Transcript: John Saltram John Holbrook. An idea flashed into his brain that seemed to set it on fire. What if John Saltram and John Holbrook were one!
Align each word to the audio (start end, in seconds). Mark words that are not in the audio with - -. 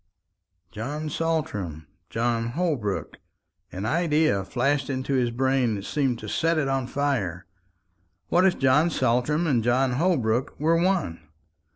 John 0.71 1.11
Saltram 1.11 1.85
John 2.09 2.53
Holbrook. 2.53 3.19
An 3.71 3.85
idea 3.85 4.43
flashed 4.43 4.89
into 4.89 5.13
his 5.13 5.29
brain 5.29 5.75
that 5.75 5.85
seemed 5.85 6.17
to 6.21 6.27
set 6.27 6.57
it 6.57 6.67
on 6.67 6.87
fire. 6.87 7.45
What 8.29 8.43
if 8.43 8.57
John 8.57 8.89
Saltram 8.89 9.45
and 9.45 9.63
John 9.63 9.91
Holbrook 9.91 10.59
were 10.59 10.75
one! 10.81 11.21